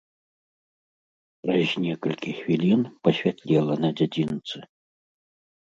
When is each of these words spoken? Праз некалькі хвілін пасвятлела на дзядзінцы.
Праз 1.43 1.69
некалькі 1.85 2.31
хвілін 2.39 2.81
пасвятлела 3.09 3.73
на 3.85 3.89
дзядзінцы. 4.01 4.57